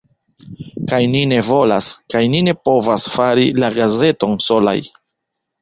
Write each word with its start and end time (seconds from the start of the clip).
Kaj 0.91 0.99
ni 1.15 1.21
ne 1.31 1.39
volas, 1.49 1.89
kaj 2.15 2.23
ne 2.47 2.57
povas 2.63 3.07
fari 3.19 3.47
la 3.65 3.73
gazeton 3.79 4.35
solaj. 4.51 4.79